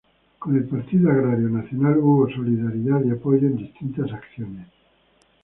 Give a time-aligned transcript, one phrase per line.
[0.39, 4.67] Con el Partido Agrario Nacional hubo solidaridad y apoyo en distintas acciones.